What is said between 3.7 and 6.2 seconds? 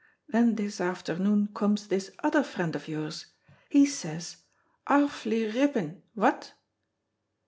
says, 'Arfly rippin'